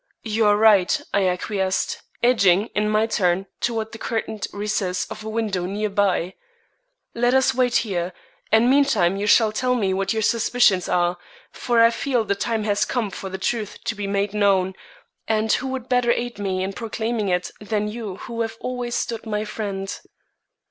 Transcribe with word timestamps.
"You 0.23 0.47
are 0.47 0.57
right," 0.57 0.99
I 1.13 1.27
acquiesced, 1.27 2.01
edging, 2.23 2.69
in 2.73 2.89
my 2.89 3.05
turn, 3.05 3.45
toward 3.59 3.91
the 3.91 3.99
curtained 3.99 4.47
recess 4.51 5.05
of 5.11 5.23
a 5.23 5.29
window 5.29 5.65
near 5.67 5.91
by. 5.91 6.33
"Let 7.13 7.35
us 7.35 7.53
wait 7.53 7.75
here, 7.85 8.11
and 8.51 8.67
meantime 8.67 9.15
you 9.15 9.27
shall 9.27 9.51
tell 9.51 9.75
me 9.75 9.93
what 9.93 10.11
your 10.11 10.23
suspicions 10.23 10.89
are, 10.89 11.19
for 11.51 11.81
I 11.83 11.91
feel 11.91 12.23
the 12.23 12.33
time 12.33 12.63
has 12.63 12.83
come 12.83 13.11
for 13.11 13.29
the 13.29 13.37
truth 13.37 13.77
to 13.83 13.93
be 13.93 14.07
made 14.07 14.33
known, 14.33 14.73
and 15.27 15.53
who 15.53 15.71
could 15.73 15.87
better 15.87 16.09
aid 16.11 16.39
me 16.39 16.63
in 16.63 16.73
proclaiming 16.73 17.29
it 17.29 17.51
than 17.59 17.87
you 17.87 18.15
who 18.15 18.41
have 18.41 18.57
always 18.59 18.95
stood 18.95 19.27
my 19.27 19.45
friend?" 19.45 19.99